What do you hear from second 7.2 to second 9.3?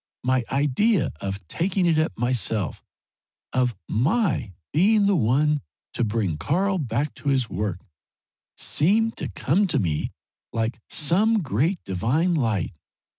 his work, seemed to